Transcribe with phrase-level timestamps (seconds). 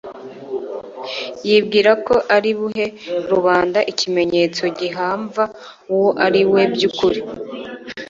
[1.47, 2.85] yibwira ko ari buhe
[3.31, 5.43] rubanda ikimenyetso gihamva
[5.93, 7.19] uwo ari we by'ukuri.